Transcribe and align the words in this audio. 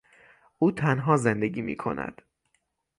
او 0.59 0.71
تنها 0.71 1.17
زندگی 1.17 1.61
میکند. 1.61 2.21